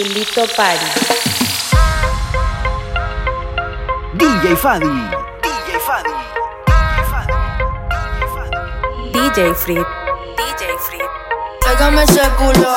[0.00, 0.86] Chulito Party.
[4.14, 4.86] DJ Fadi.
[5.42, 6.14] DJ Fadi.
[9.12, 9.86] DJ Frit.
[10.38, 11.10] DJ Frit.
[11.60, 12.76] Pégame ese culo.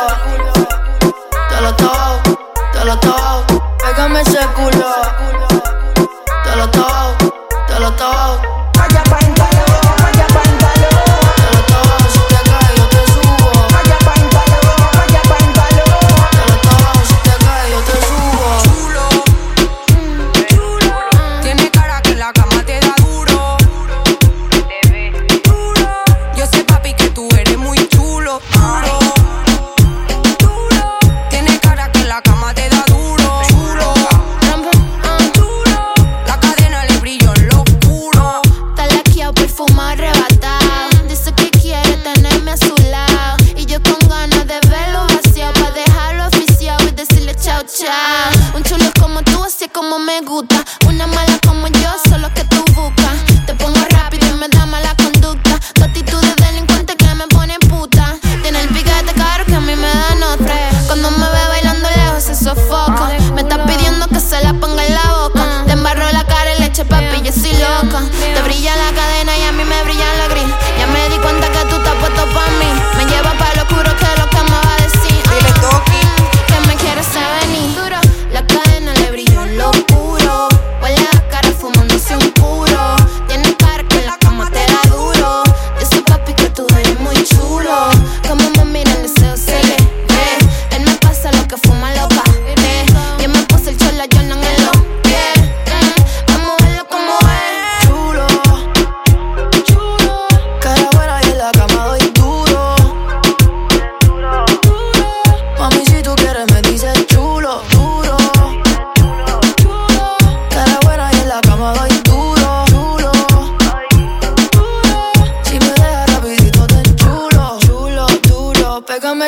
[1.47, 2.37] Te lo toco,
[2.73, 3.73] te lo toco.
[3.77, 4.91] Pégame ese culo.
[6.43, 7.12] Te lo toco,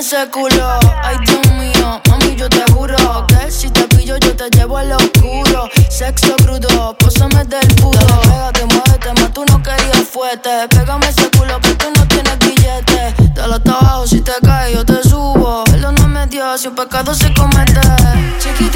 [0.06, 0.80] ese.
[1.02, 4.92] Ay, Dios mío, mami, yo te juro que si te pillo yo te llevo al
[4.92, 5.68] oscuro.
[5.90, 8.00] Sexo crudo, pósame del puro.
[8.22, 10.50] Pégate, muévete, más tú no querías fuerte.
[10.70, 13.16] Pégame ese culo que tú no tienes billete.
[13.34, 15.64] De los abajo si te caes yo te subo.
[15.64, 17.82] Perdóname Dios si un pecado se comete.
[18.40, 18.75] Chiquitita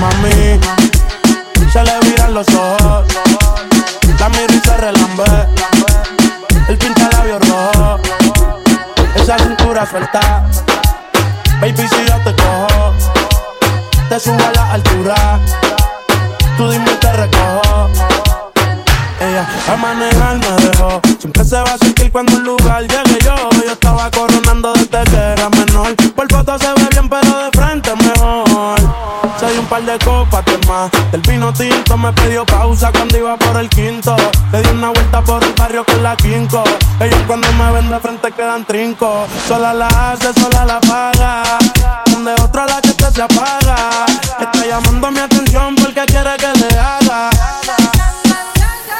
[0.00, 0.60] mami,
[1.72, 3.06] se le viran los ojos.
[4.18, 5.48] La miro y se relambe.
[6.68, 7.98] El pinta labios rojo.
[9.16, 10.44] Esa cintura suelta.
[11.60, 11.88] Baby,
[32.24, 34.16] me pidió pausa cuando iba por el quinto.
[34.52, 36.64] Le di una vuelta por el barrio con la quinco.
[37.00, 39.26] Ellos cuando me ven de frente quedan trinco.
[39.46, 41.42] Sola la hace, sola la paga.
[42.10, 44.06] Donde otra la que te se apaga.
[44.40, 47.30] Está llamando mi atención porque quiere que le haga.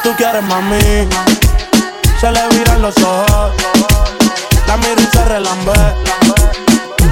[0.03, 1.09] Tú quieres mami,
[2.20, 3.53] se le viran los ojos.
[4.67, 5.73] La miro y se relambe.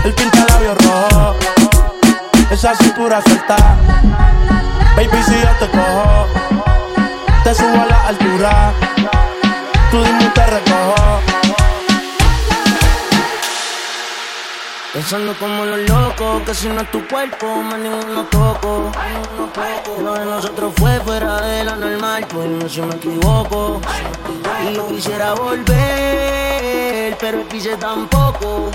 [0.05, 1.35] El pinta labios rojo.
[2.50, 3.56] Esa cintura suelta.
[5.03, 6.29] Baby, si yo te cojo,
[7.43, 8.73] te subo a la altura.
[9.91, 11.21] Tú dime te recojo.
[14.93, 18.93] Pensando como los locos, que si no es tu cuerpo, más ninguno toco.
[20.05, 23.81] Lo de nosotros fue fuera de lo normal, pues no si me equivoco.
[24.71, 28.71] Y yo quisiera volver, pero quise tampoco.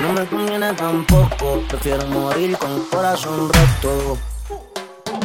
[0.00, 4.33] No me conviene tampoco, prefiero morir con el corazón roto.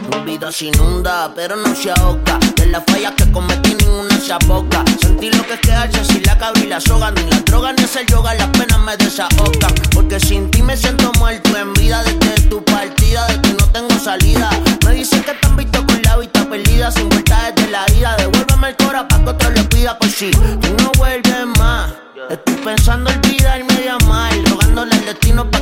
[0.09, 2.39] Mi vida se inunda, pero no se ahoga.
[2.55, 4.83] De las fallas que cometí, ninguna se aboca.
[4.99, 7.11] Sentí lo que es quedarse sin la cabra y la soga.
[7.11, 9.73] Ni la droga ni hacer yoga, las penas me desahogan.
[9.93, 12.03] Porque sin ti me siento muerto en vida.
[12.03, 14.49] Desde tu partida, de que no tengo salida.
[14.85, 16.91] Me dicen que te han visto con la vista perdida.
[16.91, 18.15] Sin vuelta desde la ida.
[18.17, 19.97] Devuélveme el cora pa' que otro le pida.
[19.99, 21.93] Pues si tú no vuelves más.
[22.29, 24.33] Estoy pensando olvidarme de amar.
[24.49, 25.58] Rogándole al destino pa'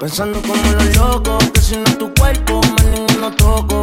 [0.00, 3.82] Pensando como los locos, que si no tu cuerpo, más ninguno toco.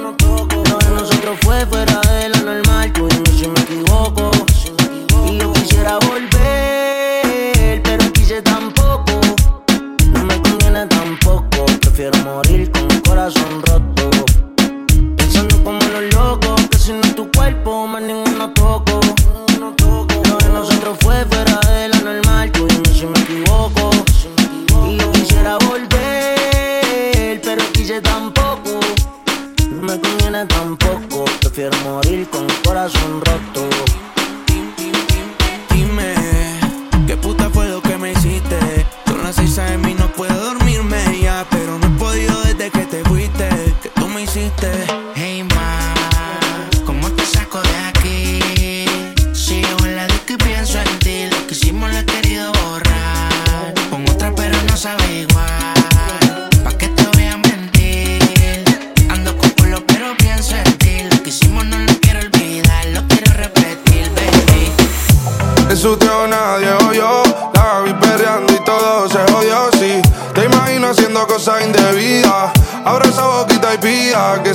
[0.00, 2.63] Lo de nosotros fue fuera de lo normal,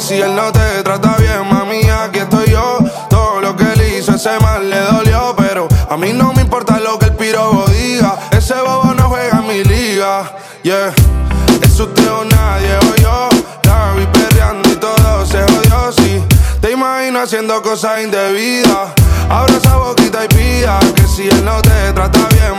[0.10, 2.80] si él no te trata bien, mami, aquí estoy yo.
[3.12, 6.80] Todo lo que él hizo, ese mal le dolió, pero a mí no me importa
[6.80, 8.18] lo que el pirobo diga.
[8.32, 10.92] Ese bobo no juega en mi liga, yeah.
[11.62, 13.30] En su teo nadie oyó,
[13.66, 16.24] la vi perreando y todo se jodió, sí.
[16.60, 18.90] Te imagino haciendo cosas indebidas.
[19.30, 22.59] Abra esa boquita y pida que si él no te trata bien,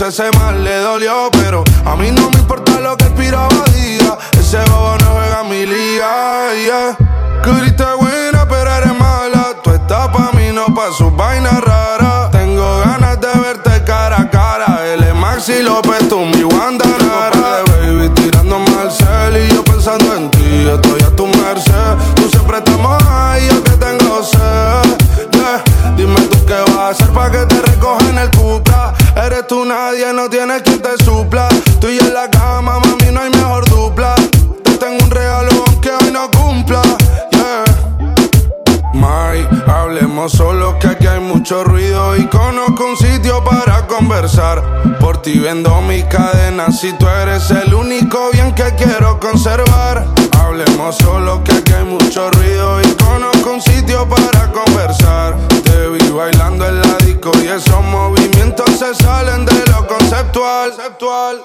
[0.00, 4.16] ese mal le dolió, pero a mí no me importa lo que el piraba diga.
[4.38, 6.96] Ese bobo no juega mi liga, yeah.
[7.42, 7.50] Que
[7.94, 9.54] buena, pero eres mala.
[9.62, 12.30] Tú estás pa' mí, no pa' sus vainas raras.
[12.30, 14.86] Tengo ganas de verte cara a cara.
[14.86, 17.64] Él es Maxi López, tú mi Wanda Nara.
[17.66, 20.68] Baby, tirando al cel y yo pensando en ti.
[20.68, 21.96] Estoy a tu merced.
[22.14, 24.96] Tú siempre estamos ahí, yo que tengo sed.
[25.32, 25.62] Yeah.
[25.96, 28.67] Dime tú qué vas a hacer pa' que te recojan el cupra.
[29.48, 31.48] Tú nadie, no tienes quien te supla.
[31.80, 32.28] Tú y en la
[40.28, 44.62] hablemos solo que aquí hay mucho ruido y conozco un sitio para conversar.
[45.00, 50.06] Por ti vendo mis cadenas si tú eres el único bien que quiero conservar.
[50.38, 55.36] Hablemos solo que aquí hay mucho ruido y conozco un sitio para conversar.
[55.64, 60.70] Te vi bailando en la disco y esos movimientos se salen de lo conceptual.
[60.70, 61.42] conceptual.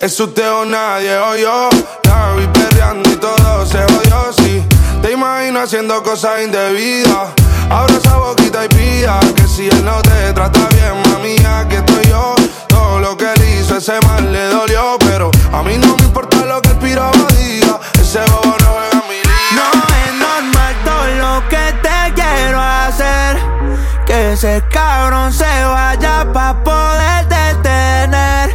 [0.00, 1.68] Eso, te o nadie oyó.
[2.04, 4.75] La vi perreando y todo se jodió, sí.
[5.02, 7.30] Te imagino haciendo cosas indebidas.
[7.70, 12.04] Abra esa boquita y pida que si él no te trata bien, mami, aquí estoy
[12.08, 12.34] yo.
[12.68, 16.44] Todo lo que él hizo, ese mal le dolió, pero a mí no me importa
[16.44, 17.80] lo que el piraba diga.
[18.00, 19.36] Ese bobo no juega mi liga.
[19.52, 19.68] No
[20.04, 23.38] es normal todo lo que te quiero hacer
[24.06, 28.54] Que ese cabrón se vaya pa' poder detener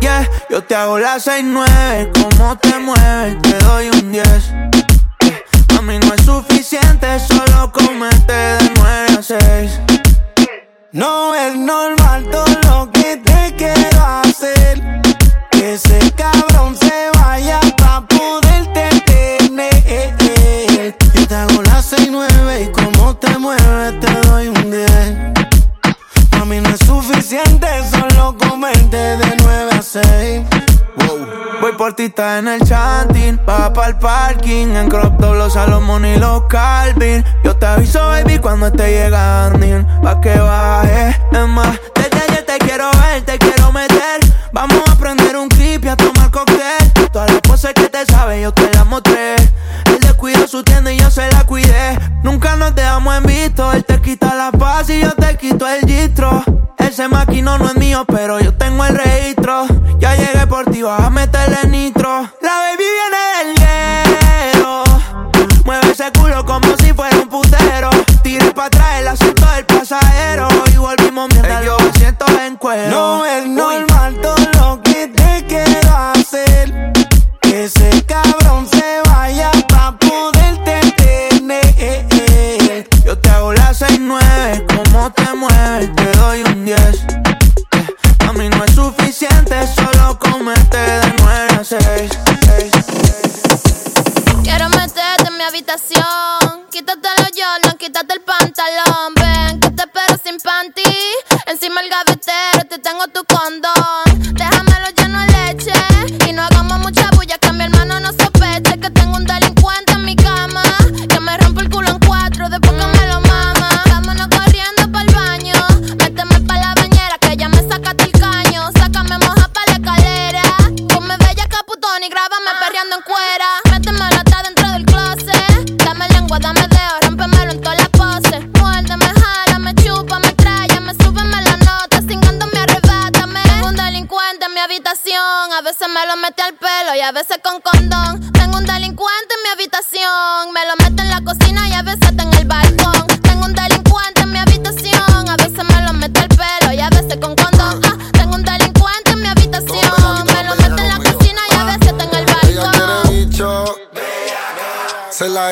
[0.00, 4.77] Yeah, yo te hago la 6-9 Como te mueves, te doy un 10 A
[5.88, 9.80] mí no es suficiente, solo comete de 9 a 6
[10.92, 14.82] No es normal todo lo que te quiero hacer.
[15.50, 20.94] Que ese cabrón se vaya pa' poderte tener.
[21.14, 24.90] Yo te hago la 6-9 y como te mueves te doy un 10
[26.32, 30.42] A mí no es suficiente, solo comerte de 9 a 6
[31.60, 36.04] Voy por ti, está en el chanting Va pa'l parking En crop top, los Salomón
[36.04, 37.24] y los Calvin.
[37.44, 39.86] Yo te aviso, baby, cuando esté llegando.
[40.02, 44.20] Pa' que baje Es más, desde ayer te quiero ver Te quiero meter.
[44.52, 46.92] Vamos a prender un clip y a tomar cóctel.
[47.12, 49.36] Todas las cosas que te sabes yo te las mostré
[50.18, 53.84] Él descuidó su tienda y yo se la cuidé Nunca nos dejamos en visto Él
[53.84, 56.42] te quita la paz y yo te quito el gistro
[56.76, 59.66] Ese maquino no es mío, pero yo tengo el registro.
[59.98, 62.28] Ya llegué por ti, vas a meterle nitro.
[62.40, 64.84] La baby viene del hielo.
[65.64, 67.90] Mueve ese culo como si fuera un putero.
[68.22, 70.48] Tire para atrás el asiento del pasajero.
[70.72, 71.28] Y volvimos
[94.42, 96.66] Quiero meterte en mi habitación.
[96.70, 99.14] Quítate los yornos, quítate el pantalón.
[99.14, 100.82] Ven, que te espero sin panty.
[101.46, 104.34] Encima el gavetero, te tengo tu condón.
[104.34, 104.67] Déjame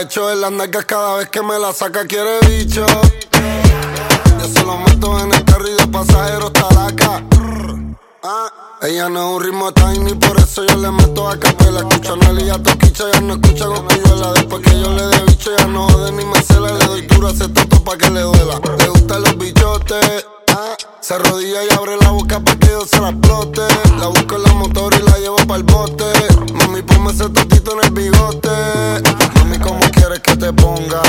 [0.06, 2.86] Echo en las nalgas cada vez que me la saca, quiere bicho.
[4.38, 7.24] Yo se lo meto en el carro y de pasajero acá.
[8.22, 11.80] Ah, ella no es un ritmo tiny, por eso yo le meto a capela.
[11.80, 14.32] Escucho a Nelly a Toquicha, ya no escucha Cosculluela.
[14.34, 16.70] Después que yo le dé bicho, ya no jode ni me cela.
[16.70, 18.60] Le doy duro a ese pa' que le duela.
[18.78, 20.24] Le gustan los bichotes.
[21.00, 23.60] Se arrodilla y abre la boca pa' que yo se la explote.
[23.98, 26.04] La busco en la motor y la llevo pa'l bote.
[26.54, 28.48] Mami, ponme ese totito en el bigote.
[29.36, 31.02] Mami, ¿cómo quieres que te ponga?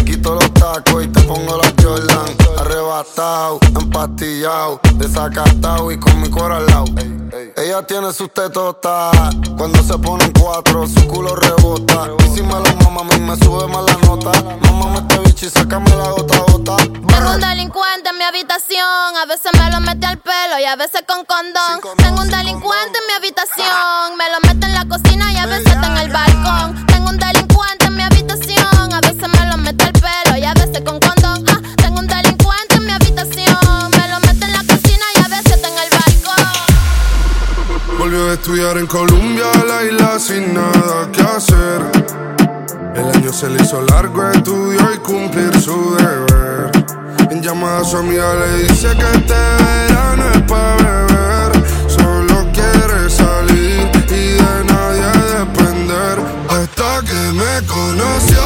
[0.00, 2.24] Te quito los tacos y te pongo las Jordan.
[2.58, 6.86] Arrebatado, empastillado, desacatado y con mi cuero al lado.
[7.54, 9.12] Ella tiene sus tetotas.
[9.58, 12.08] Cuando se ponen cuatro, su culo rebota.
[12.24, 14.32] Y si me lo mama, a mí me sube más la nota.
[14.62, 16.76] Mámame este bicho y sácame la gota gota.
[16.76, 19.16] Tengo un delincuente en mi habitación.
[19.22, 21.96] A veces me lo mete al pelo y a veces con condón.
[21.98, 24.16] Tengo un delincuente en mi habitación.
[24.16, 26.86] Me lo mete en la cocina y a veces está en el balcón.
[26.86, 28.39] Tengo un delincuente en mi habitación.
[30.00, 31.44] Pelo y a veces con condón.
[31.48, 33.90] Ah, tengo un delincuente en mi habitación.
[33.96, 36.46] Me lo mete en la cocina y a veces está en el balcón.
[37.98, 41.82] Volvió a estudiar en Colombia, la isla sin nada que hacer.
[42.94, 46.70] El año se le hizo largo, estudió y cumplir su deber.
[47.30, 51.52] En llamada a su amiga le dice que este verano es pa' beber.
[51.86, 55.06] Solo quiere salir y de nadie
[55.38, 56.18] depender.
[56.48, 58.42] Hasta que me conoció,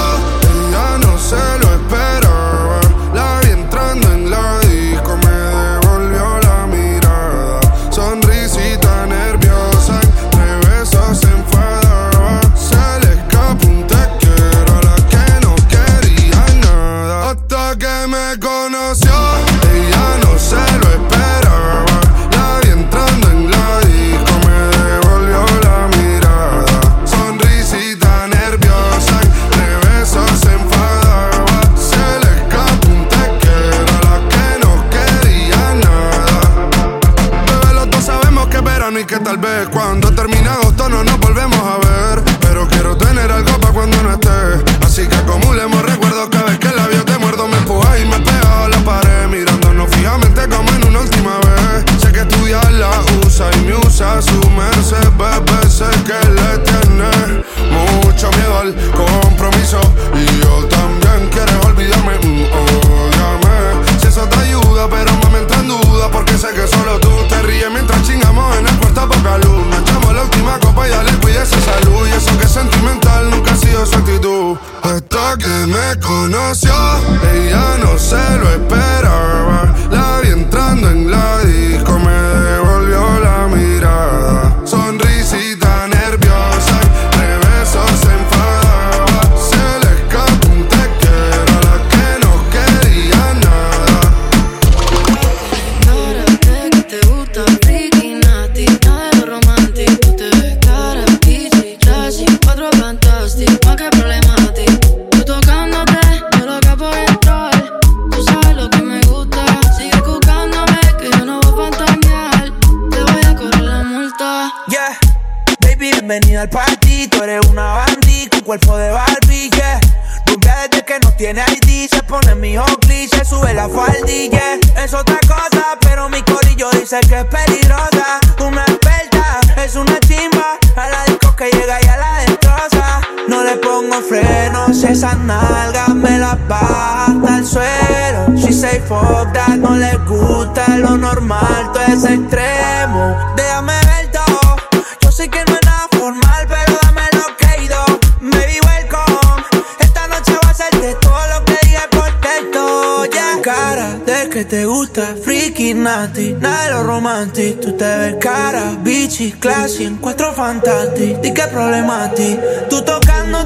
[140.17, 143.17] gusta lo normal, todo es extremo.
[143.37, 144.57] Déjame ver todo.
[145.01, 147.85] Yo sé que no es nada formal, pero dame lo creído.
[148.21, 149.45] Baby, welcome.
[149.81, 153.05] Esta noche va a ser de todo lo que diga contento.
[153.07, 153.43] Ya, yeah.
[153.43, 157.61] cara de que te gusta, freaky nati, nada de lo romantic.
[157.61, 161.21] Tú te ves cara, bichi, classy, en cuatro fantastic.
[161.21, 162.39] Di que problemati.
[162.69, 163.44] Tú tocando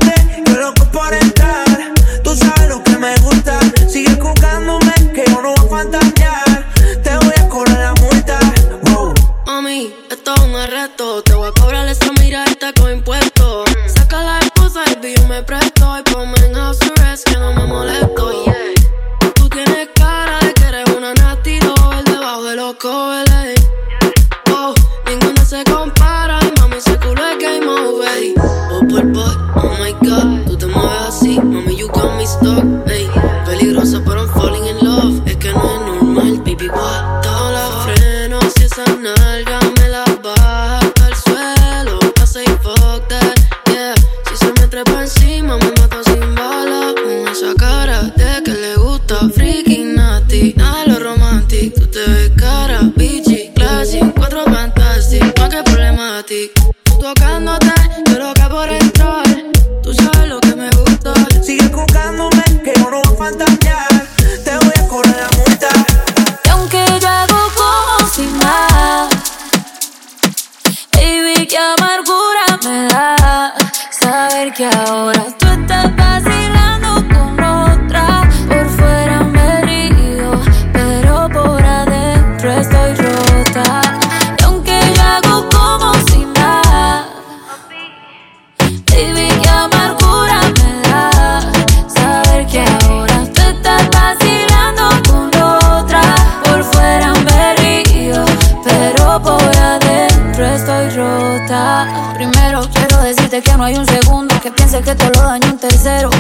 [103.42, 106.10] que no hay un segundo que piense que te lo daño un tercero.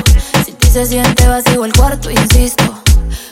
[0.44, 2.64] Si ti se siente vacío el cuarto, insisto.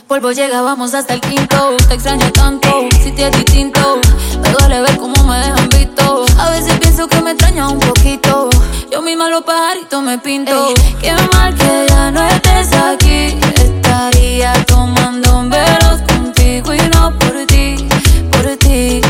[0.09, 1.77] Polvo llega, vamos hasta el quinto.
[1.89, 4.01] Te extraño tanto, si te es distinto.
[4.43, 6.25] Me duele ver cómo me dejan visto.
[6.39, 8.49] A veces pienso que me extraña un poquito.
[8.91, 10.69] Yo misma los pajaritos me pinto.
[10.69, 13.39] Ey, qué mal que ya no estés aquí.
[13.57, 17.87] Estaría tomando velos contigo y no por ti,
[18.33, 19.01] por ti.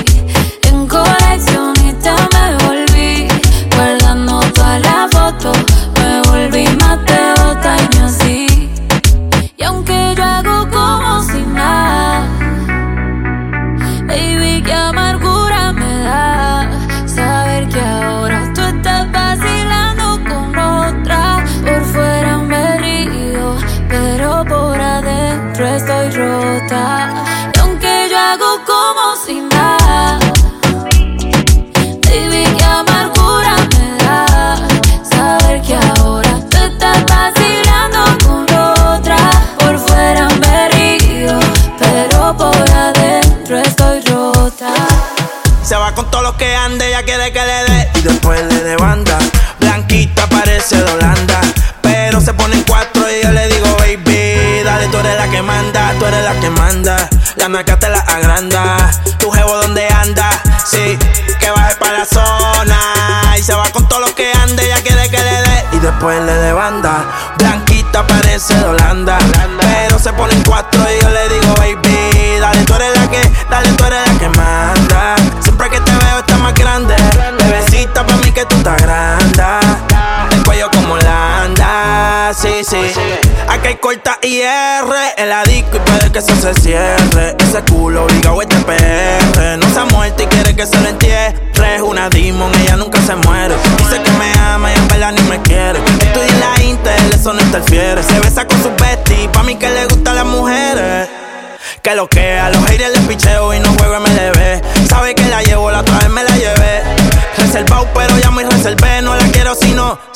[45.67, 47.91] Se va con todo lo que ande, ella quiere que le dé.
[47.97, 49.19] Y después le de banda.
[49.59, 51.41] Blanquita parece de Holanda.
[51.83, 55.43] Pero se pone en cuatro y yo le digo, baby, dale, tú eres la que
[55.43, 57.09] manda, tú eres la que manda.
[57.35, 58.93] La naca te la agranda.
[59.19, 60.31] Tu jevo donde anda,
[60.65, 60.97] sí,
[61.41, 62.79] que baje para la zona.
[63.37, 65.65] Y se va con todo lo que ande, ella quiere que le dé.
[65.73, 67.35] Y después le de banda.
[67.39, 69.19] Blanquita parece de Holanda.
[69.61, 71.86] Pero se pone en cuatro y yo le digo, baby,
[84.17, 84.85] Corta IR
[85.17, 87.37] en la disco y puede que eso se cierre.
[87.39, 89.59] Ese culo obligado este PR.
[89.59, 91.35] No se ha muerto y quiere que se lo entierre.
[91.77, 93.55] Es una demon, ella nunca se muere.
[93.79, 95.79] Dice que me ama y en verdad ni me quiere.
[95.79, 98.03] Estudia en la Intel, eso no interfiere.
[98.03, 101.09] Se besa con sus besties, pa' mí que le gustan las mujeres.
[101.83, 104.06] Que lo que a los haters les picheo y no juego MLB.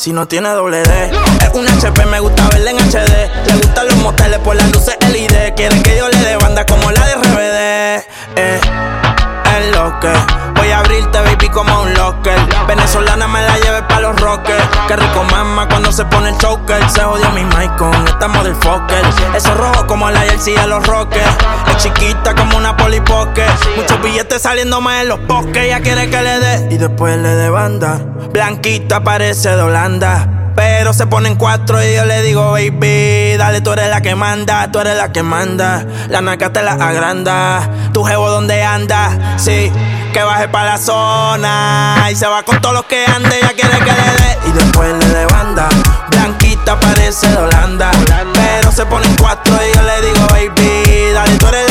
[0.01, 1.11] Si no, tiene doble D.
[1.43, 3.47] Es un HP, me gusta verla en HD.
[3.47, 5.53] Le gustan los moteles por las luces LED.
[5.55, 8.07] Quieren que yo le dé banda como la de RBD.
[8.37, 8.61] Eh,
[10.57, 12.39] Voy a abrirte, baby, como un locker.
[12.67, 14.63] Venezolana me la lleve pa' los rockers.
[14.89, 16.89] Que rico mama cuando se pone el choker.
[16.89, 19.03] Se jodió mi mic con esta motherfucker.
[19.35, 21.37] Eso rojo como la jersey de los rockers.
[21.69, 23.45] Es chiquita como una polipoque.
[23.77, 25.65] Muchos billetes saliendo más en los bosques.
[25.65, 26.69] Ella quiere que le dé.
[26.75, 28.01] Y después le dé banda.
[28.33, 30.40] Blanquita parece de Holanda.
[30.55, 34.71] Pero se ponen cuatro y yo le digo, baby, dale, tú eres la que manda,
[34.71, 35.85] tú eres la que manda.
[36.09, 37.69] La naca te la agranda.
[37.93, 39.73] Tu jevo donde anda, sí,
[40.13, 42.09] que baje para la zona.
[42.11, 44.39] Y se va con todos los que ande, ella quiere que le dé.
[44.49, 45.69] Y después le de banda.
[46.11, 47.91] Blanquita parece de Holanda.
[48.35, 51.70] Pero se ponen cuatro y yo le digo, baby, dale, tú eres la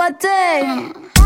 [0.00, 1.19] los carros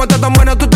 [0.00, 0.69] Como está tan bueno, tú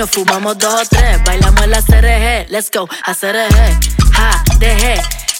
[0.00, 1.22] nos fumamos dos o tres.
[1.24, 3.52] Bailamos la CRG, let's go, a CRG.
[4.12, 4.94] Ja, dejé.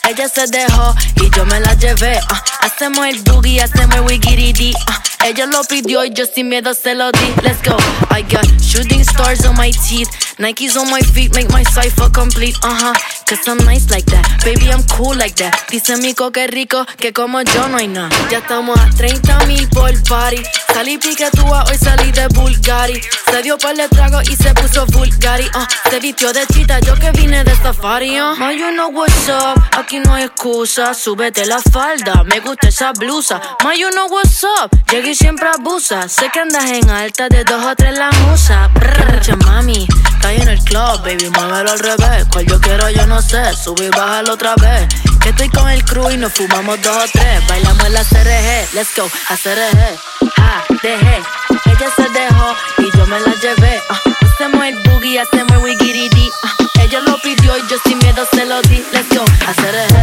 [0.07, 2.19] Ella se dejó y yo me la llevé.
[2.29, 2.45] ah.
[2.61, 4.75] hacemos el boogie, hacemos el wigiridi.
[4.87, 5.03] ah.
[5.25, 7.35] ella lo pidió y yo sin miedo se lo di.
[7.43, 7.77] Let's go.
[8.11, 10.11] I got shooting stars on my teeth.
[10.39, 12.57] Nikes on my feet make my cipher complete.
[12.63, 12.95] Uh huh.
[13.31, 14.43] Cause I'm nice like that.
[14.45, 15.55] Baby, I'm cool like that.
[15.71, 18.09] Dice Mico que rico, que como yo no hay nada.
[18.29, 20.43] Ya estamos a 30 mil por party.
[20.75, 23.01] Salí piquetúa, hoy salí de Bulgari.
[23.31, 25.45] Se dio par de trago y se puso Bulgari.
[25.55, 28.21] Uh, se vistió de chita, yo que vine de safari.
[28.21, 28.35] Uh.
[28.37, 29.63] Ma, you know what's up.
[29.79, 30.93] Aquí no hay excusa.
[30.93, 33.41] Súbete la falda, me gusta esa blusa.
[33.63, 34.77] Ma, you know what's up.
[34.91, 36.09] Llegué y siempre abusa.
[36.09, 38.69] Sé que andas en alta de dos o tres la musa.
[38.75, 39.87] Brr, mami.
[40.21, 42.27] Caí en el club, baby, muévelo al revés.
[42.33, 43.55] Cual yo quiero, yo no sé.
[43.57, 44.89] Sube y bájalo otra vez.
[45.21, 47.47] Que estoy con el crew y nos fumamos dos o tres.
[47.49, 49.99] Bailamos en la CRG, let's go, a CRG.
[50.37, 50.63] Ah.
[50.83, 53.81] Ella se dejó y yo me la llevé.
[53.91, 54.01] ah.
[54.23, 56.31] hacemos el boogie, hacemos el wigiridi.
[56.45, 56.55] ah.
[56.83, 58.83] ella lo pidió y yo sin miedo se lo di.
[58.93, 59.97] Let's go, a CRG.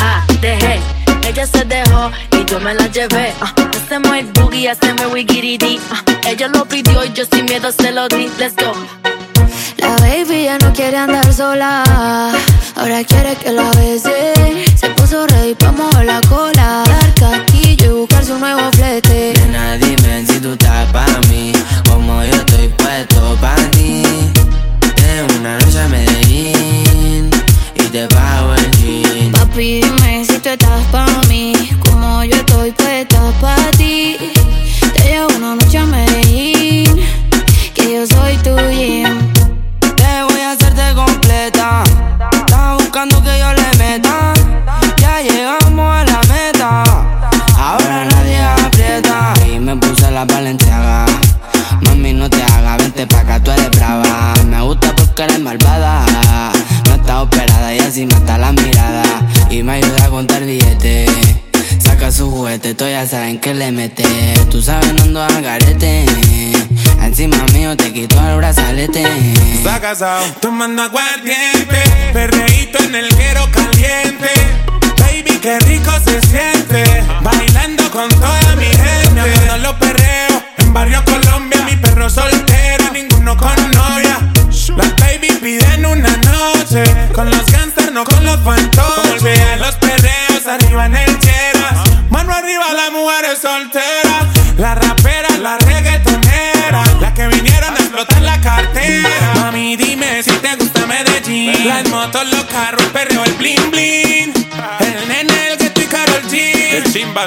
[0.00, 0.24] Ah.
[1.26, 3.34] Ella se dejó y yo me la llevé.
[3.40, 3.52] ah.
[3.76, 5.80] hacemos el boogie, hacemos el wigiridi.
[6.26, 8.28] ella lo pidió y yo sin miedo se lo di.
[8.38, 8.72] Let's go.
[9.86, 11.84] La baby ya no quiere andar sola,
[12.74, 14.66] ahora quiere que la bese.
[14.74, 19.32] Se puso ready pa' mover la cola, dar casquillo y buscar su nuevo flete.
[19.38, 21.52] Nena, dime si tú estás pa' mí,
[21.88, 24.02] como yo estoy puesto pa' ti.
[25.06, 27.30] En una noche a Medellín
[27.76, 29.30] y te pago el jean.
[29.30, 31.52] Papi, dime si tú estás pa' mí,
[31.88, 34.16] como yo estoy puesta pa' ti.
[34.94, 37.00] Te llevo una noche a Medellín,
[37.72, 39.55] que yo soy tu gym.
[40.56, 41.82] Hacerte completa.
[42.32, 44.32] Estás buscando que yo le meta.
[44.96, 46.82] Ya llegamos a la meta.
[47.58, 49.34] Ahora nadie aprieta.
[49.46, 51.04] Y me puse la valenciaga.
[51.82, 54.32] Mami, no te hagas, vente pa' acá, tú eres brava.
[54.46, 56.06] Me gusta porque eres malvada.
[56.88, 59.02] No está operada y así mata la mirada.
[59.50, 61.45] Y me ayuda a contar billetes.
[61.78, 64.04] Saca su juguete, tú ya saben que le mete.
[64.50, 66.04] Tú sabes, no ando al garete.
[67.02, 69.04] Encima mío te quito el brazalete.
[69.80, 71.76] Casado, tomando aguardiente,
[72.12, 74.30] perreíto en el guero caliente.
[74.98, 75.90] Baby, qué rico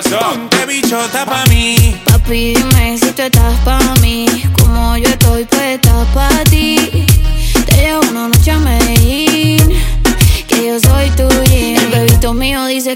[0.01, 1.95] Chimbazo, ponte bichota pa' mí.
[2.05, 4.25] Papi, dime si tú estás pa' mí,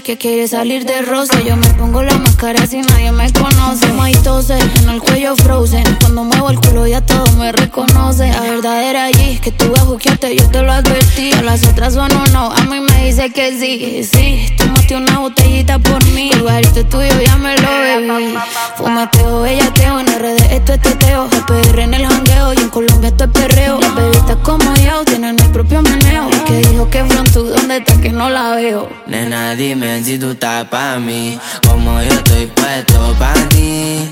[0.04, 1.40] que quiere salir de rosa.
[1.40, 3.90] Yo me pongo la máscara si nadie me conoce.
[3.94, 5.82] My tose, en el cuello frozen.
[5.98, 8.28] Cuando me muevo el culo ya todo me reconoce.
[8.28, 11.32] La verdad era allí que tú a yo te lo advertí.
[11.32, 14.04] A las otras son no, a mí me dice que sí.
[14.04, 16.30] Sí, tomaste una botellita por mí.
[16.32, 18.34] El barrio tuyo ya me lo bebí.
[18.76, 21.28] Fumateo, bellateo, en redes esto es teteo.
[21.46, 23.80] PR en el jangueo y en Colombia esto es perreo.
[23.80, 26.28] Las bebitas como yo tienen el propio meneo.
[26.28, 28.88] El que dijo que frontu, ¿dónde está que no la veo?
[29.06, 31.38] Nena, dime tienes y tú estás pa' mí.
[31.66, 34.08] Como yo estoy puesto pa' ti.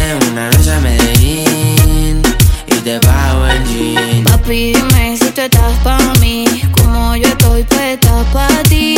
[0.00, 2.22] En una noche a Medellín
[2.66, 4.24] y te pago el jean.
[4.24, 6.44] Papi, dime si tú estás pa' mí.
[6.76, 8.96] Como yo estoy puesta pa' ti.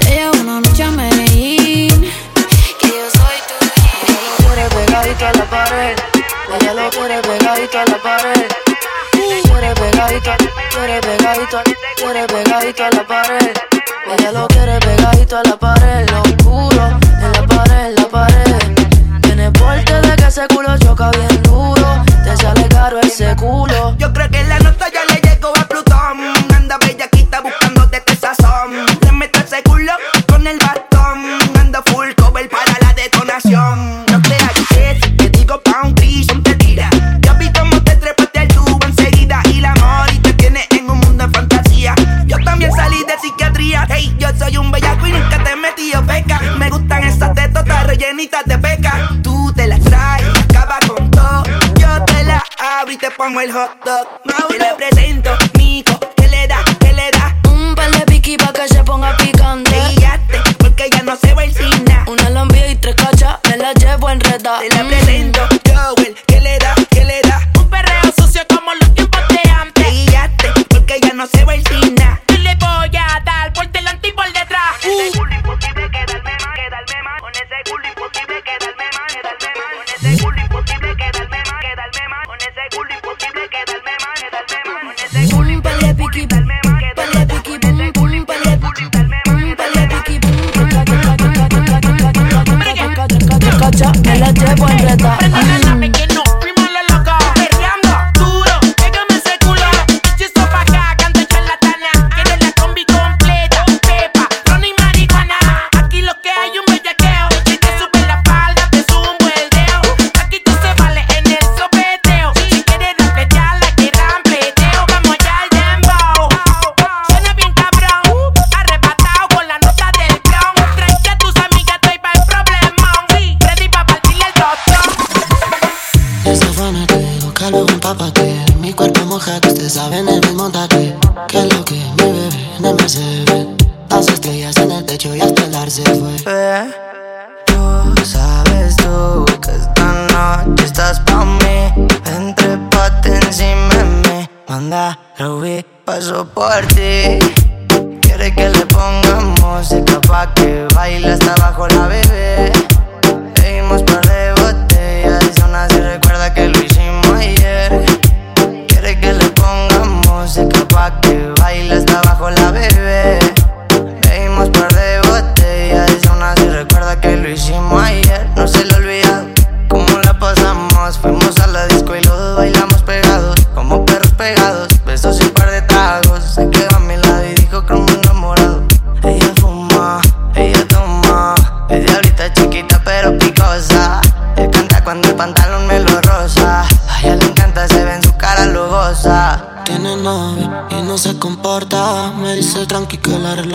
[0.00, 2.00] Te llevo una noche a Medellín.
[2.80, 4.18] Que yo soy tu jean.
[4.38, 5.96] Pure pegadito a la pared.
[6.60, 8.48] Ella lo pure pegadito a la pared.
[9.48, 10.30] Pure pegadito,
[10.72, 11.62] pure pegadito,
[12.00, 13.79] pure pegadito a la pared.
[14.06, 16.98] Ella lo quiere pegadito a la pared, lo oscuro.
[17.22, 19.20] En la pared, en la pared.
[19.22, 22.04] Tiene porte de que ese culo choca bien duro.
[22.24, 23.94] Te sale caro ese culo.
[23.98, 24.89] Yo creo que la nota
[53.32, 54.69] con el hot dog.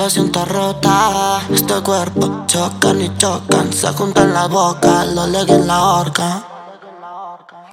[0.06, 1.42] lo siento rota.
[1.52, 6.44] Este cuerpo chocan y chocan, se juntan la boca, lo leguen la horca.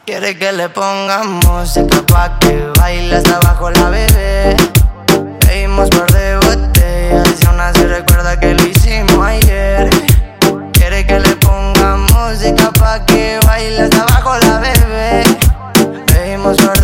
[0.06, 4.56] Quiere que le pongamos música pa' que baile hasta abajo la bebé.
[5.40, 9.90] Pedimos par de botellas y aún así recuerda que lo hicimos ayer.
[10.72, 15.22] Quiere que le pongamos música pa' que baile hasta abajo la bebé.
[16.06, 16.81] Pedimos par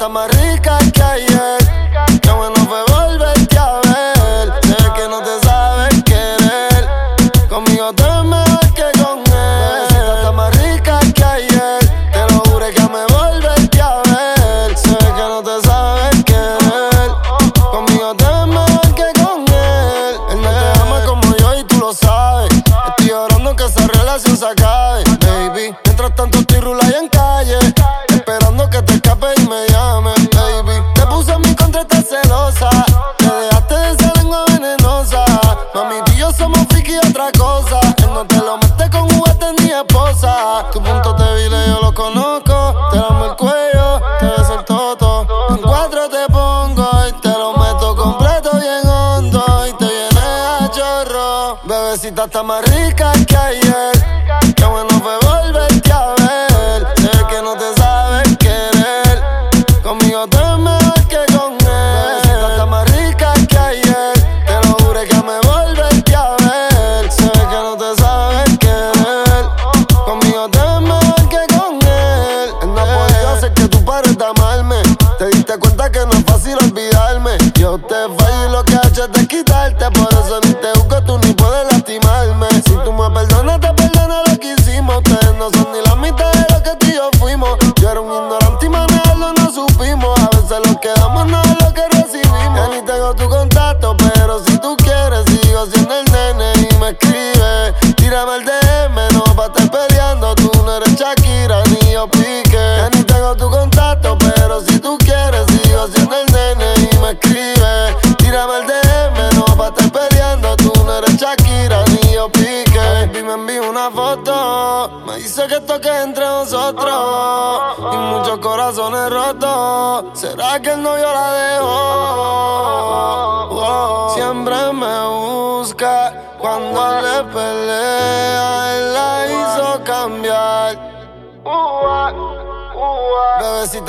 [0.00, 0.39] está más
[40.72, 42.74] Tu punto débil yo lo conozco.
[42.92, 45.26] Te damos el cuello, te ves el toto.
[45.48, 49.44] En cuatro te pongo y te lo meto completo bien hondo.
[49.66, 51.58] Y te vienes a chorro.
[51.64, 53.99] Bebecita está más rica que ayer.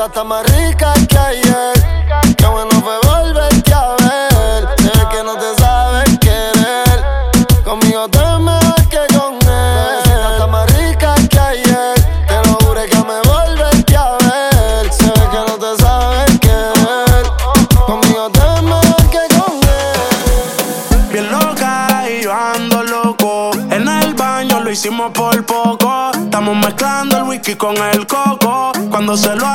[0.02, 2.36] Bebecita está más rica que ayer.
[2.36, 4.68] Qué bueno fue volverte a ver.
[4.78, 7.64] Sé que no te sabes querer.
[7.64, 10.32] Conmigo te mejor que con él.
[10.32, 11.94] Está más rica que ayer.
[12.28, 14.92] Te lo juro que me volverte a ver.
[14.92, 17.26] Sé que no te sabes querer.
[17.86, 21.12] Conmigo te mejor que con él.
[21.12, 23.52] Bien loca y yo ando loco.
[23.70, 26.12] En el baño lo hicimos por poco.
[26.14, 28.72] Estamos mezclando el whisky con el coco.
[28.90, 29.51] Cuando se lo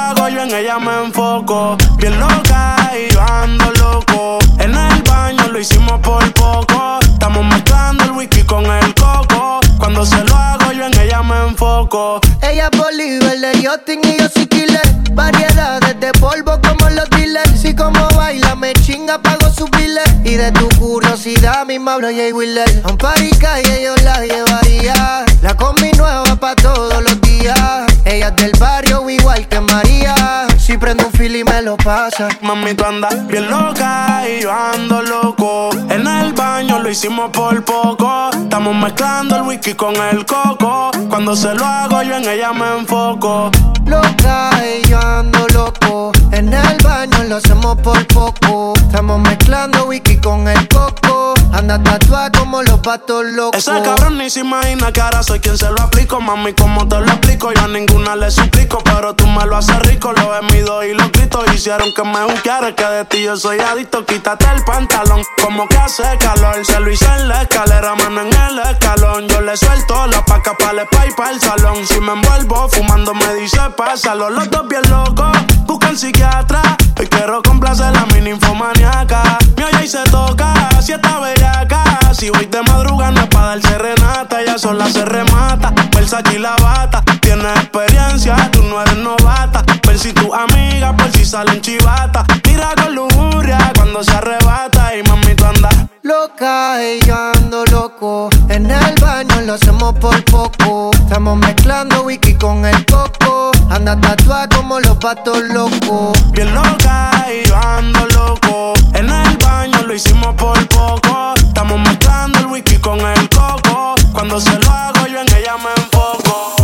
[23.57, 25.25] calle yo la llevaría.
[25.41, 27.87] La combi nueva pa' todos los días.
[28.05, 30.47] Ella es del barrio igual que María.
[30.59, 32.29] Si prendo un fil y me lo pasa.
[32.43, 35.71] Mami, tú andas bien loca y yo ando loco.
[35.89, 38.31] En el baño lo hicimos por poco.
[38.33, 40.91] Estamos mezclando el whisky con el coco.
[41.09, 43.51] Cuando se lo hago, yo en ella me enfoco.
[43.87, 46.13] Loca y yo ando loco.
[46.33, 48.75] En el baño lo hacemos por poco.
[48.77, 51.36] Estamos mezclando whisky con el coco.
[51.53, 53.59] Anda tatuada como los patos locos.
[53.59, 56.21] Ese cabrón ni se imagina que ahora soy quien se lo aplico.
[56.21, 57.53] Mami, como te lo explico?
[57.53, 58.79] Yo a ninguna le suplico.
[58.85, 60.13] Pero tú me lo haces rico.
[60.13, 62.75] Lo mido y los gritos hicieron que me buscara.
[62.75, 64.05] Que de ti yo soy adicto.
[64.05, 65.23] Quítate el pantalón.
[65.43, 66.65] Como que hace calor.
[66.65, 69.29] Se lo hice en la escalera, mano en el escalón.
[69.29, 71.87] Yo le suelto la paca para el spa y para el salón.
[71.87, 74.31] Si me envuelvo fumando, me dice pásalo.
[74.31, 75.37] Los dos bien locos.
[75.65, 76.61] Busca el psiquiatra.
[76.99, 79.39] Hoy quiero complacer a mi ninfomaniaca.
[79.57, 80.55] Mi olla y se toca.
[80.83, 82.06] Si está acá.
[82.13, 84.41] Si voy de madrugada no es pa' dar serenata.
[84.41, 85.73] Ella sola se remata.
[85.95, 87.03] Versace y la bata.
[87.21, 89.65] Tienes experiencia, tú no eres novata.
[89.87, 92.25] Ver si tu amiga por si salen chivata.
[92.47, 94.97] Mira con lujuria cuando se arrebata.
[94.97, 95.75] Y mami, tú andas
[96.07, 98.31] Loca y yo ando loco.
[98.49, 100.93] En el baño lo hacemos por poco.
[100.93, 103.51] Estamos mezclando whisky con el coco.
[103.71, 106.17] Anda tatuada como los patos locos.
[106.31, 108.75] bien loca y yo ando loco.
[108.95, 111.35] En el baño lo hicimos por poco.
[111.35, 112.06] Estamos mezclando
[112.39, 113.95] el whisky con el coco.
[114.13, 116.57] Cuando se lo hago, yo en ella me enfoco.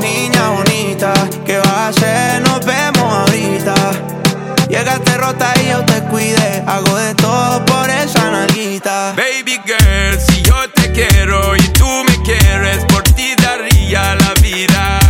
[0.00, 1.12] Niña bonita,
[1.44, 2.42] ¿qué vas a hacer?
[2.42, 3.74] Nos vemos ahorita.
[4.68, 6.62] Llegaste rota y yo te cuidé.
[6.66, 9.14] Hago de todo por esa nalguita.
[9.16, 15.03] Baby girl, si yo te quiero y tú me quieres, por ti daría la vida.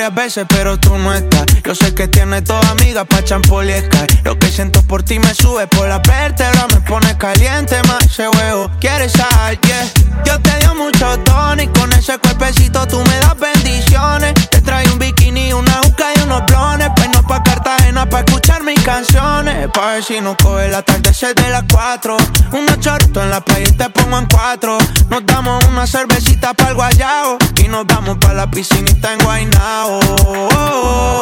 [0.00, 1.44] Varias veces, pero tú no estás.
[1.62, 4.20] Yo sé que tienes toda amiga pa' champol y Sky.
[4.24, 8.26] Lo que siento por ti me sube por la vértebra, me pone caliente más ese
[8.28, 8.70] huevo.
[8.80, 9.60] ¿Quieres sal?
[9.60, 9.90] Yeah.
[10.24, 14.32] Yo te dio mucho tono y con ese cuerpecito tú me das bendiciones.
[14.48, 16.88] Te trae un bikini, una juca y unos blones.
[16.96, 19.68] Pues no pa' Cartagena pa' escuchar mis canciones.
[19.74, 22.16] Pa' ver si no coge el atardecer de las cuatro.
[22.52, 24.78] Unos chorritos en la playa y te pongo en cuatro.
[25.10, 27.38] Nos damos una cervecita para el guayao.
[27.62, 30.00] Y nos vamos pa' la piscinita en Guaynao.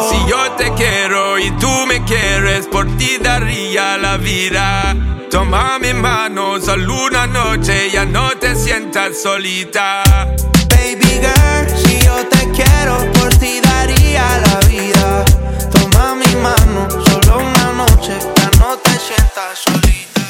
[0.09, 4.95] Si yo te quiero y tú me quieres, por ti daría la vida.
[5.29, 10.03] Toma mi mano, solo una noche, ya no te sientas solita.
[10.69, 15.25] Baby girl, si yo te quiero, por ti daría la vida.
[15.71, 20.21] Toma mi mano, solo una noche, ya no te sientas solita.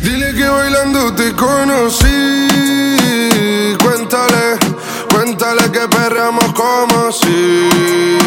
[0.00, 2.48] Dile que bailando te conocí.
[3.82, 4.58] Cuéntale,
[5.12, 8.18] cuéntale que perreamos como si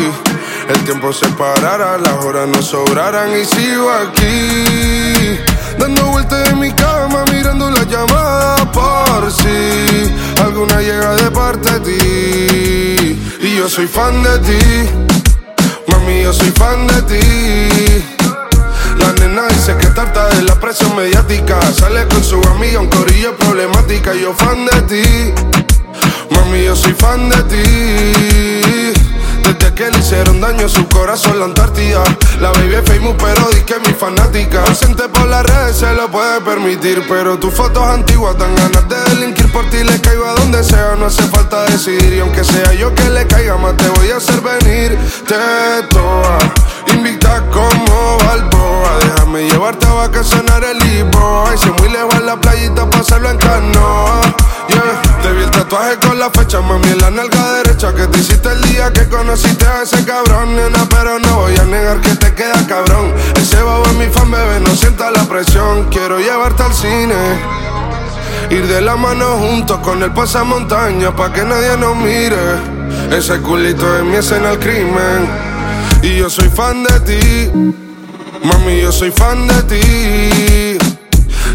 [0.69, 5.39] el tiempo se parara, las horas no sobraran y sigo aquí.
[5.77, 11.79] Dando vueltas en mi cama, mirando la llamada por si alguna llega de parte de
[11.79, 13.21] ti.
[13.41, 14.89] Y yo soy fan de ti,
[15.87, 18.05] mami, yo soy fan de ti.
[18.99, 21.59] La nena dice que tarta de la presión mediática.
[21.73, 24.13] Sale con su amiga, un corillo problemática.
[24.13, 25.33] Yo fan de ti,
[26.33, 29.12] mami, yo soy fan de ti.
[29.43, 32.03] Desde que le hicieron daño a su corazón la Antártida.
[32.39, 34.63] La baby es famous pero di que mi fanática.
[34.63, 38.95] Ausente por las redes se lo puede permitir Pero tus fotos antiguas dan ganas de
[39.15, 39.83] delinquir Por ti.
[39.83, 42.13] Le caigo a donde sea, no hace falta decidir.
[42.13, 44.97] Y aunque sea yo que le caiga más te voy a hacer venir.
[45.27, 46.37] Te toa,
[46.93, 48.99] invita como Balboa.
[49.01, 53.37] Déjame llevarte a vacacionar el Ibo Ay, si muy lejos en la playita pasarlo en
[53.37, 54.21] canoa.
[54.67, 58.19] Yeah, te vi el tatuaje con la fecha, mami, en la nalga derecha Que te
[58.19, 62.15] hiciste el día que conociste a ese cabrón, nena Pero no voy a negar que
[62.15, 63.11] te queda cabrón.
[63.35, 65.89] Ese babo es mi fan, bebé, no sienta la presión.
[65.89, 67.15] Quiero llevarte al cine
[68.51, 72.37] Ir de la mano juntos con el pasamontaña Pa' que nadie nos mire.
[73.11, 75.27] Ese culito es mi escena al crimen
[76.03, 77.51] Y yo soy fan de ti.
[78.43, 80.77] Mami, yo soy fan de ti.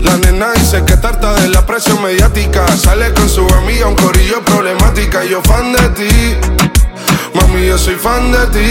[0.03, 2.67] La nena dice que tarta de la presión mediática.
[2.77, 5.25] Sale con su amiga, un corillo problemática.
[5.25, 6.68] Yo fan de ti,
[7.41, 8.69] mami, yo soy fan de ti.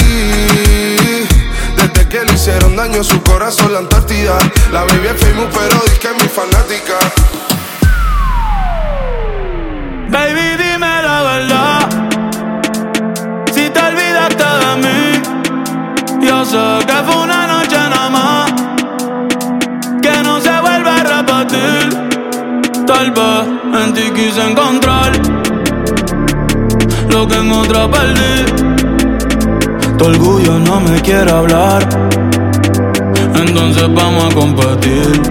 [1.76, 4.38] Desde que le hicieron daño a su corazón la Antártida.
[4.72, 6.98] La baby es famous, pero dice que es mi fanática.
[10.10, 11.90] Baby, dime la verdad.
[13.54, 18.52] Si te olvidaste de mí, yo sé que fue una noche nada más.
[20.02, 22.08] Que no se vuelve a repetir.
[22.86, 25.07] Tal vez en ti quise encontrar
[27.18, 28.36] lo que en otra perdí.
[29.98, 31.82] Tu orgullo no me quiere hablar.
[33.44, 35.22] Entonces vamos a competir.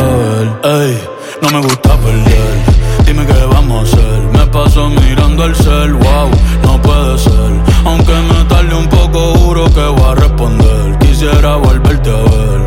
[0.00, 0.94] A ver, ey,
[1.42, 2.54] no me gusta perder.
[3.04, 4.20] Dime qué vamos a hacer.
[4.36, 6.28] Me paso mirando el cel, wow,
[6.62, 7.52] no puede ser.
[7.84, 10.98] Aunque me tarde un poco, juro que voy a responder.
[11.00, 12.65] Quisiera volverte a ver.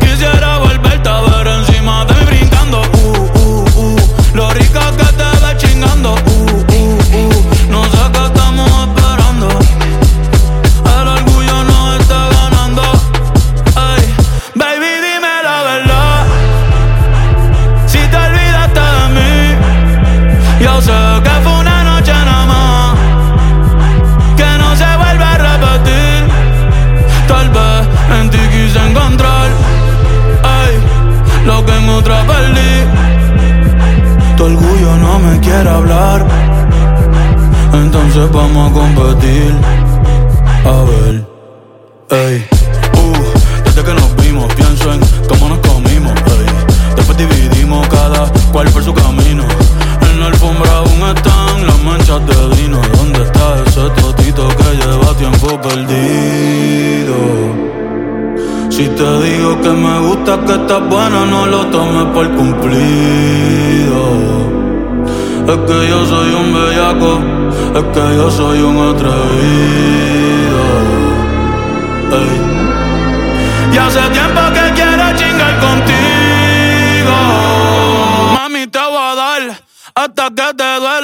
[38.12, 39.54] Entonces vamos a competir.
[40.64, 41.24] A ver,
[42.10, 42.44] ey,
[42.98, 46.46] uh, desde que nos vimos pienso en cómo nos comimos, ey.
[46.96, 49.44] Después dividimos cada cual por su camino.
[50.10, 52.80] En la alfombra aún están las manchas de vino.
[52.96, 57.14] ¿Dónde está ese totito que lleva tiempo perdido?
[58.70, 64.00] Si te digo que me gusta, que estás buena, no lo tomes por cumplido.
[65.46, 67.39] Es que yo soy un bellaco,
[67.74, 70.60] es que yo soy un atrevido.
[73.72, 77.16] Y hace tiempo que quiero chingar contigo.
[78.34, 79.42] Mami, te voy a dar
[79.94, 80.99] hasta que te duela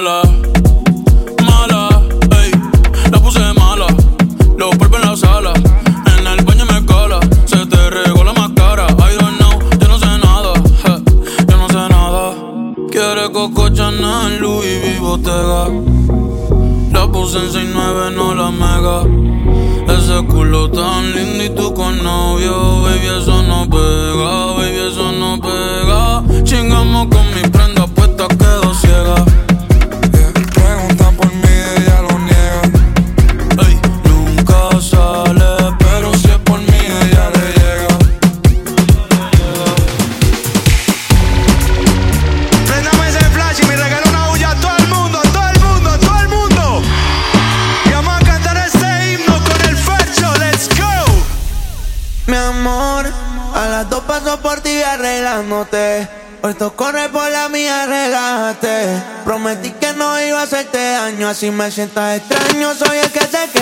[0.00, 0.22] mala,
[1.42, 1.88] mala,
[2.40, 2.50] ey.
[3.10, 3.86] La puse mala,
[4.56, 5.52] lo polvo en la sala.
[6.16, 8.86] En el baño me cala, se te regó la máscara.
[8.86, 10.52] I don't know, yo no sé nada,
[11.48, 12.24] yo no sé nada.
[12.92, 15.66] Quiere Coco Chanel, Louis V, Bottega.
[16.92, 18.98] La puse en 69, no la mega.
[19.96, 25.40] Ese culo tan lindo y tú con novio, baby, eso no pega, baby, eso no
[25.40, 26.44] pega.
[26.44, 27.27] Chingamos con
[61.38, 63.57] si me sientas extraño, soy el que se queda.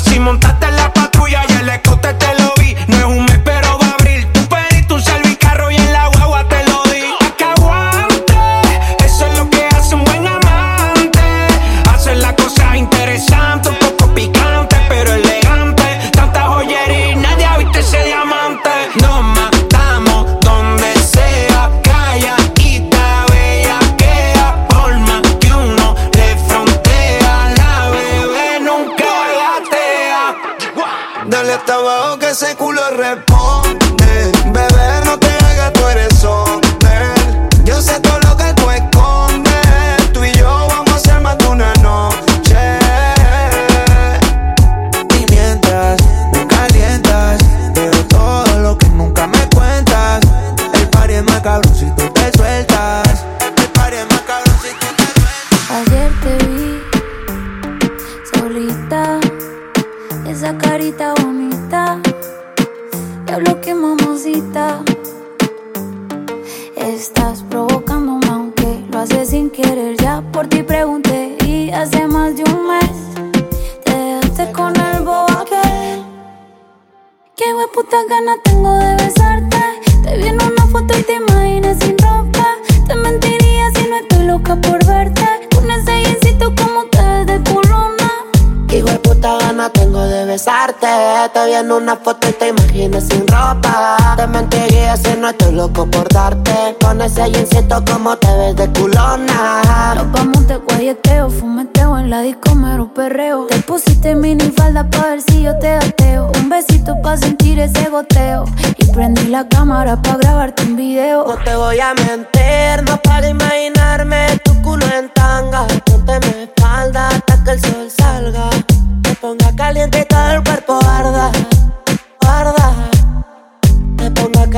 [0.00, 0.97] si montaste la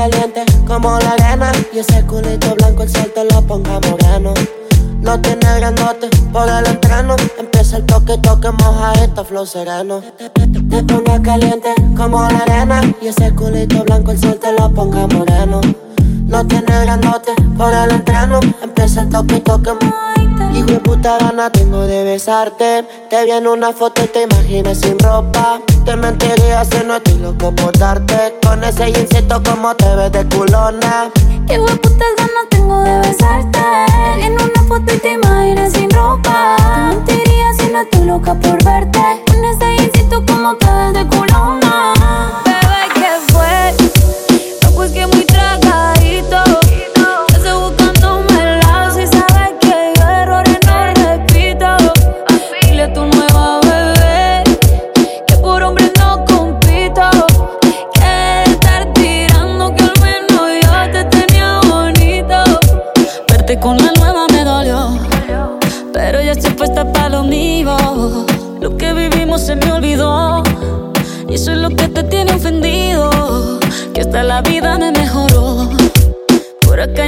[0.01, 1.51] caliente como la arena.
[1.73, 4.33] Y ese culito blanco el sol te lo ponga moreno.
[4.99, 10.01] No tiene grandote por el entreno Empieza el toque, toque, moja esta flow sereno.
[10.17, 12.81] Te ponga caliente como la arena.
[13.01, 15.61] Y ese culito blanco el sol te lo ponga moreno.
[16.25, 20.10] No tiene grandote por el entreno Empieza el toque, toque, moja
[20.53, 22.83] Hijo de puta gana tengo de besarte.
[23.09, 25.61] Te vi en una foto y te imaginé sin ropa.
[25.85, 28.37] Te mentiría si no estoy loco por darte.
[28.45, 31.09] Con ese insecto como te ves de culona.
[31.49, 33.59] Hijo de puta gana tengo de besarte.
[34.19, 36.55] En una foto y te imaginé sin ropa.
[37.05, 39.23] Te mentiría si no estoy loca por verte.
[39.27, 41.93] Con ese insecto como te ves de culona.
[71.31, 73.09] Y eso es lo que te tiene ofendido.
[73.93, 75.69] Que hasta la vida me mejoró.
[76.59, 77.05] Por acá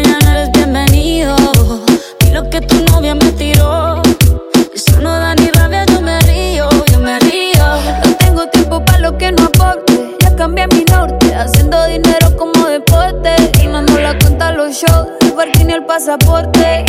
[15.43, 16.85] parking ni el pasaporte.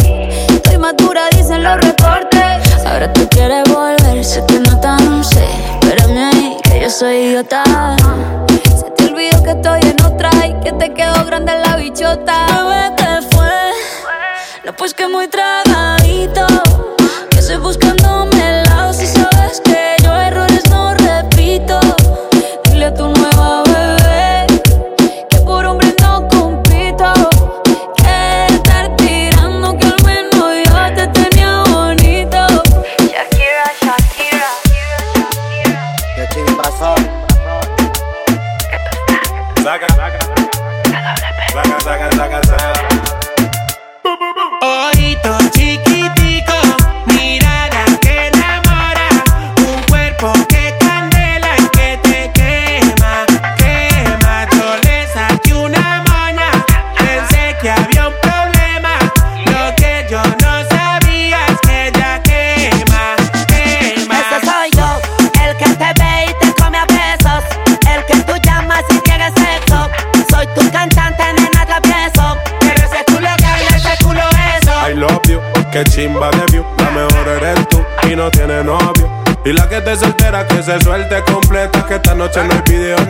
[0.49, 2.87] Estoy madura, dicen los reportes.
[2.87, 5.45] Ahora tú quieres volver, se te nota, no sé.
[5.83, 7.65] Espérame ahí, que yo soy idiota.
[8.79, 12.47] Se te olvidó que estoy en otra y que te quedó grande la bichota.
[12.47, 13.55] Bebé, ¿qué fue?
[14.65, 16.47] No, pues que muy tragadito.
[17.31, 18.24] Que estoy buscando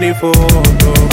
[0.04, 1.03] uniforme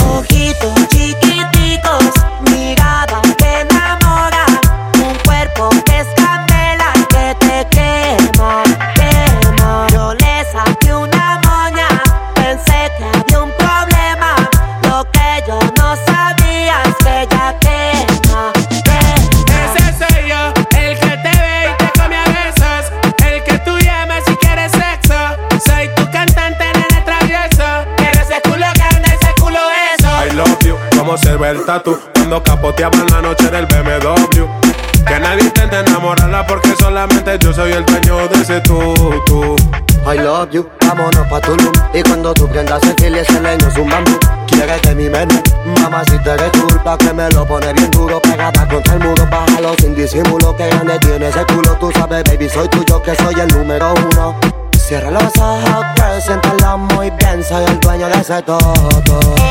[52.52, 54.36] soy tuyo, que soy el número uno.
[54.76, 59.41] Cierra los ojos, preséntala muy bien, soy el dueño de ese todo.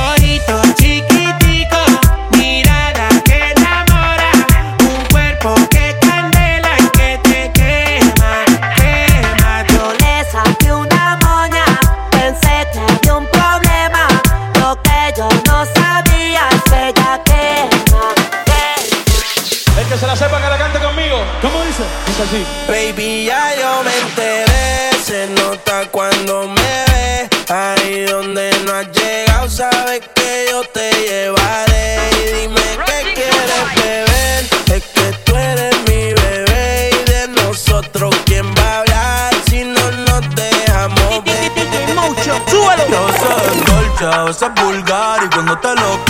[19.91, 21.17] que se la sepa que la cante conmigo.
[21.41, 21.83] ¿Cómo dice?
[22.07, 22.45] Dice así.
[22.65, 24.89] Baby, ya yo me enteré.
[25.03, 27.29] Se nota cuando me ve.
[27.49, 31.97] Ahí donde no has llegado, sabes que yo te llevaré.
[32.13, 34.45] Y dime qué quieres beber.
[34.77, 36.91] Es que tú eres mi bebé.
[36.93, 39.33] Y de nosotros, ¿quién va a hablar?
[39.49, 41.51] Si no nos dejamos ver.
[41.95, 42.85] Mucho, súbelo.
[42.89, 45.21] Yo soy dolce, a veces vulgar.
[45.25, 46.05] Y cuando te lo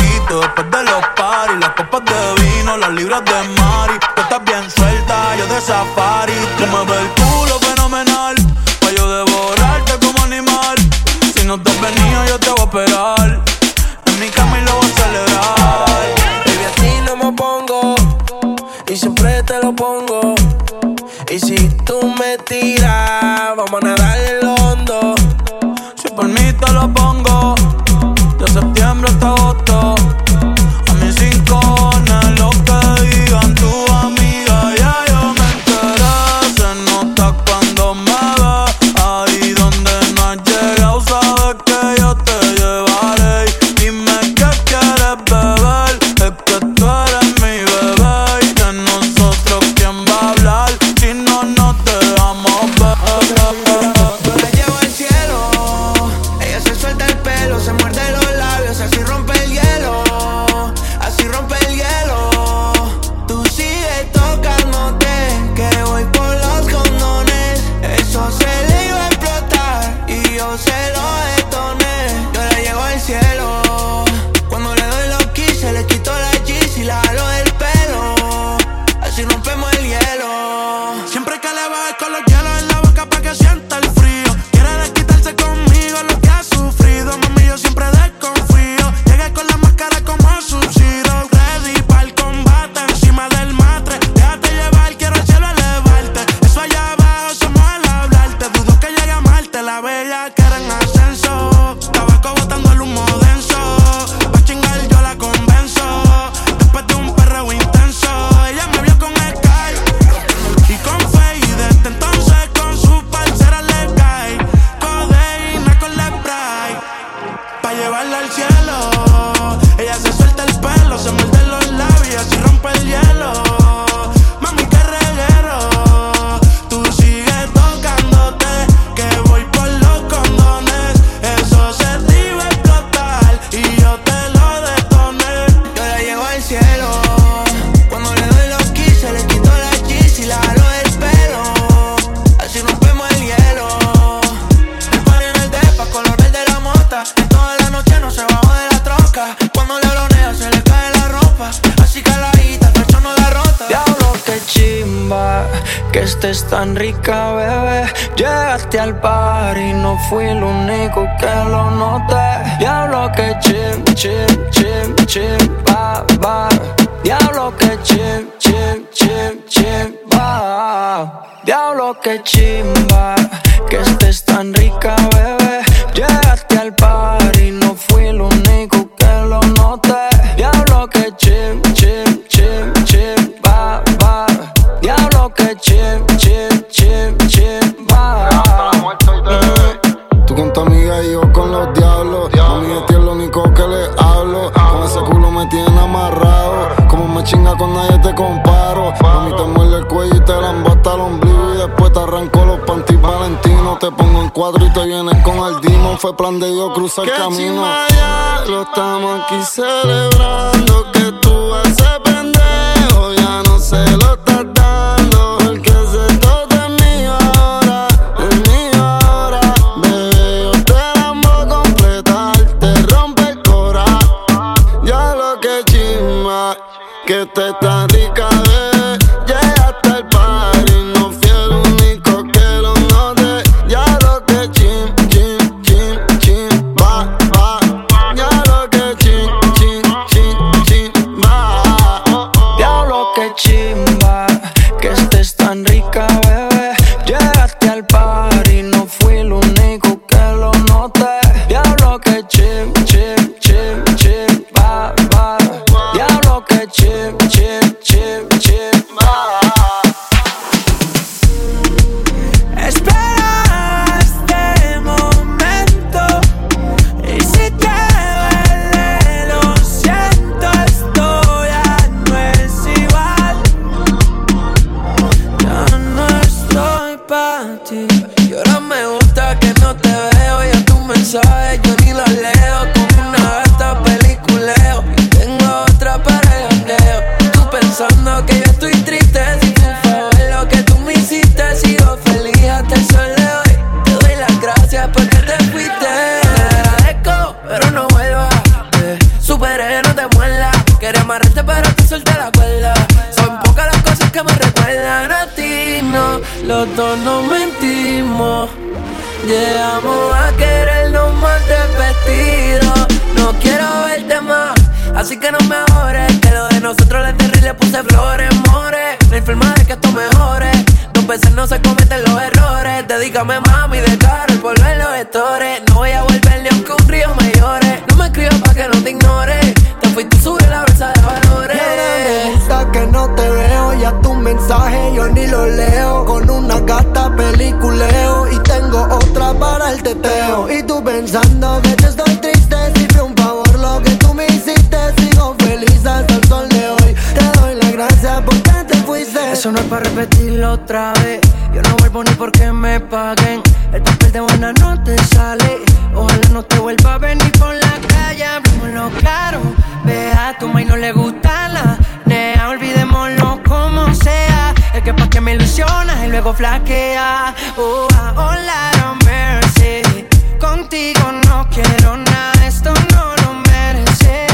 [366.04, 367.36] y luego flaquea.
[367.58, 370.08] Oh, hola, no mercy.
[370.40, 374.26] Contigo no quiero nada, esto no lo merece.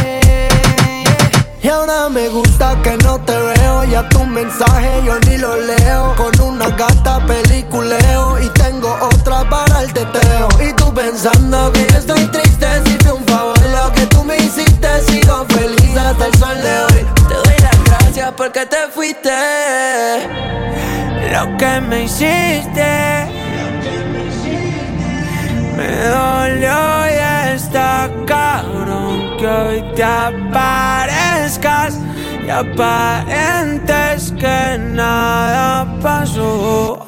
[1.61, 6.15] Y ahora me gusta que no te veo, ya tu mensaje yo ni lo leo.
[6.15, 10.47] Con una gata peliculeo y tengo otra para el teteo.
[10.61, 14.87] Y tú pensando que yo estoy triste, si un favor lo que tú me hiciste,
[15.07, 16.96] sigo feliz hasta el sol de hoy
[18.51, 19.29] que te fuiste.
[21.31, 23.27] Lo que me hiciste.
[25.75, 31.99] Me dolió y está cabrón que hoy te aparezcas
[32.45, 37.06] y aparentes que nada pasó.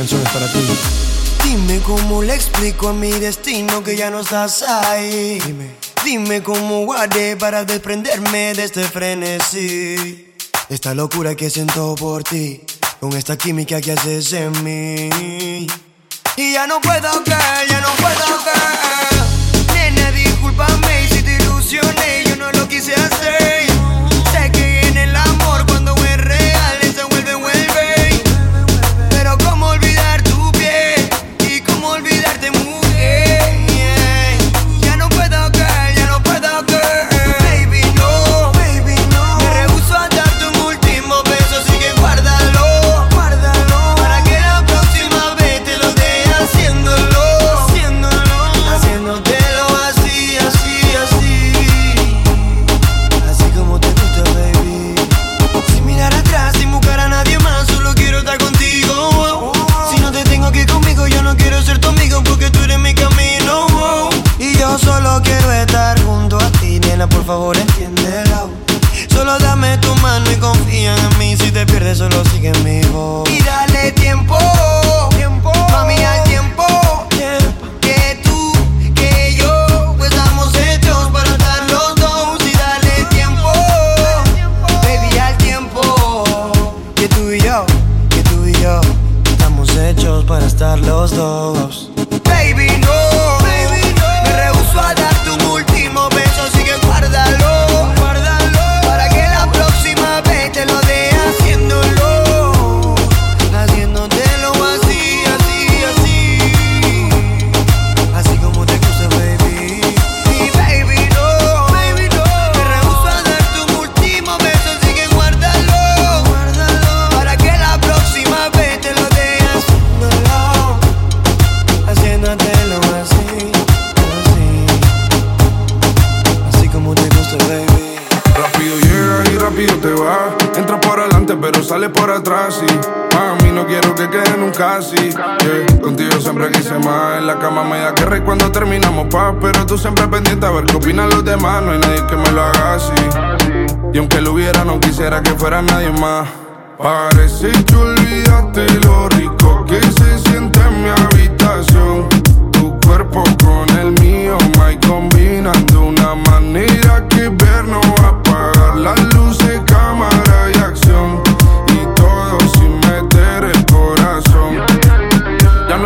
[0.00, 0.60] Canción es para ti.
[1.44, 5.38] Dime cómo le explico a mi destino que ya no estás ahí.
[5.44, 5.72] Dime,
[6.02, 10.32] dime cómo guardé para desprenderme de este frenesí.
[10.70, 12.62] Esta locura que siento por ti,
[12.98, 15.66] con esta química que haces en mí.
[16.34, 19.24] Y ya no puedo caer, ya no puedo caer.
[19.74, 22.09] Nena, discúlpame si te ilusioné,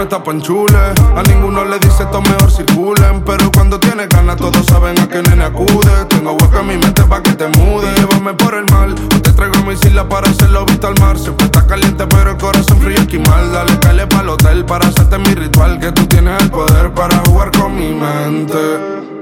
[0.04, 3.22] A ninguno le dice esto mejor circulen.
[3.24, 6.04] Pero cuando tiene ganas, todos saben a qué nene acude.
[6.10, 7.90] Tengo hueco en mi mente pa' que te mude.
[7.96, 11.18] Llévame por el mal, o te traigo mi isla para hacerlo visto al mar.
[11.18, 13.50] Siempre está caliente, pero el corazón frío esquimal.
[13.50, 15.80] Dale, calle pa'l hotel para hacerte mi ritual.
[15.80, 19.13] Que tú tienes el poder para jugar con mi mente.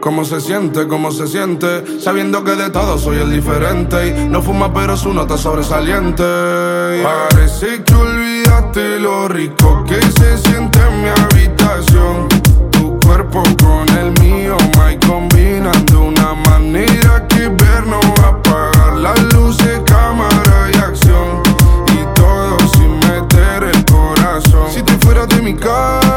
[0.00, 0.86] ¿Cómo se siente?
[0.86, 2.00] ¿Cómo se siente?
[2.00, 6.22] Sabiendo que de todo soy el diferente Y no fuma pero su nota sobresaliente
[7.02, 12.28] Parece que olvidaste lo rico que se siente en mi habitación
[12.70, 18.30] Tu cuerpo con el mío, my combinan de una manera que ver no va a
[18.30, 21.42] apagar Las luces, cámara y acción
[21.92, 26.07] Y todo sin meter el corazón Si te fueras de mi el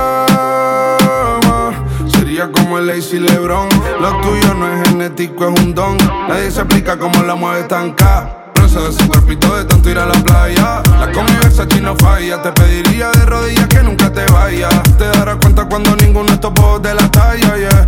[2.82, 3.70] Lazy Lebron
[4.00, 5.98] Lo tuyo no es genético, es un don.
[6.28, 8.38] Nadie se explica cómo la mueve tan K
[8.80, 10.82] de ese cuerpito de tanto ir a la playa.
[10.98, 11.12] La
[11.62, 12.42] aquí no falla.
[12.42, 16.82] Te pediría de rodillas que nunca te vayas Te darás cuenta cuando ninguno estos pocos
[16.82, 17.88] de la talla, yeah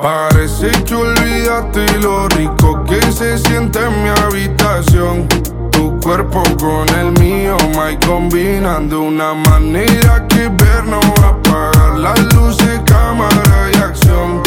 [0.00, 5.26] Parece que olvidaste lo rico que se siente en mi habitación.
[5.72, 11.30] Tu cuerpo con el mío, my combinan de una manera que ver no va a
[11.30, 14.40] apagar las luces, cámara y acción.